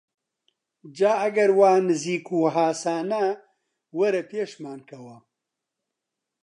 [0.97, 3.25] جا ئەگەر وا نزیک و هاسانە
[3.97, 5.17] وەرە پێشمان کەوە!